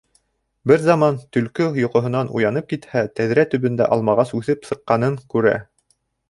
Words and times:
Бер 0.69 0.79
заман 0.85 1.19
Төлкө 1.35 1.67
йоҡоһонан 1.81 2.31
уянып 2.39 2.71
китһә, 2.73 3.05
тәҙрә 3.21 3.45
төбөндә 3.53 3.89
алмағас 3.97 4.33
үҫеп 4.41 4.67
сыҡҡанын 4.71 5.21
күрә. 5.37 5.55